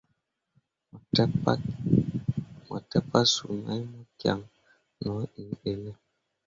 Mo 2.67 2.77
te 2.89 2.97
pasuu 3.09 3.55
mai 3.65 3.81
mo 3.91 3.99
kian 4.19 4.39
no 5.03 5.11
yĩĩ 5.37 5.51
ɓe 5.61 5.71
ne. 5.83 5.91